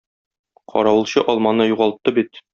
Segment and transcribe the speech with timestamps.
[0.73, 2.45] Каравылчы алманы югалтты бит.